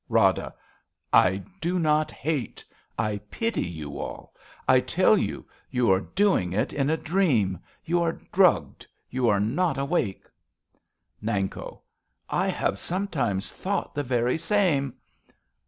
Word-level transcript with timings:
Rada. 0.09 0.55
I 1.13 1.43
do 1.61 1.77
not 1.77 2.09
hate! 2.09 2.65
I 2.97 3.19
pity 3.29 3.67
you 3.67 3.99
all. 3.99 4.33
I 4.67 4.79
tell 4.79 5.15
you, 5.15 5.45
you 5.69 5.91
are 5.91 5.99
doing 5.99 6.53
it 6.53 6.73
in 6.73 6.89
a 6.89 6.97
dream. 6.97 7.59
You 7.85 8.01
are 8.01 8.13
drugged. 8.31 8.87
You 9.11 9.29
are 9.29 9.39
not 9.39 9.77
awake. 9.77 10.25
Nanko. 11.21 11.81
I 12.27 12.47
have 12.47 12.79
sometimes 12.79 13.51
thought 13.51 13.93
The 13.93 14.01
very 14.01 14.39
same. 14.39 14.95